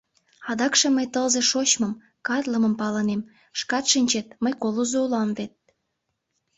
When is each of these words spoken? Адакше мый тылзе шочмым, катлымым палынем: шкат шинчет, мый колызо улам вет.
Адакше 0.51 0.87
мый 0.95 1.07
тылзе 1.13 1.41
шочмым, 1.51 1.93
катлымым 2.27 2.73
палынем: 2.79 3.21
шкат 3.59 3.85
шинчет, 3.91 4.27
мый 4.43 4.53
колызо 4.61 4.99
улам 5.05 5.29
вет. 5.37 5.53